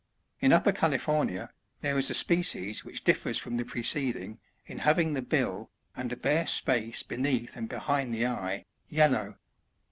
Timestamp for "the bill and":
5.13-6.11